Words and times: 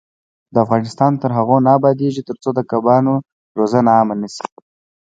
افغانستان 0.65 1.11
تر 1.21 1.31
هغو 1.37 1.57
نه 1.65 1.71
ابادیږي، 1.77 2.21
ترڅو 2.29 2.49
د 2.55 2.59
کبانو 2.71 3.13
روزنه 3.57 3.89
عامه 3.97 4.15
نشي. 4.21 4.45